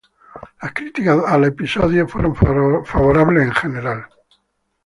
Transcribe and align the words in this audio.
Las 0.63 0.73
críticas 0.73 1.19
al 1.27 1.43
episodio 1.43 2.07
fueron 2.07 2.35
favorables 2.83 3.43
en 3.43 3.51
general. 3.53 4.05